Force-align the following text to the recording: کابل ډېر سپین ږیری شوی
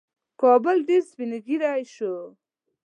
کابل 0.41 0.77
ډېر 0.87 1.01
سپین 1.09 1.31
ږیری 1.45 1.83
شوی 1.95 2.21